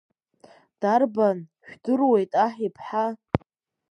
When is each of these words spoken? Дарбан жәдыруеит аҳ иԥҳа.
Дарбан 0.81 1.37
жәдыруеит 1.69 2.31
аҳ 2.45 2.55
иԥҳа. 2.67 3.05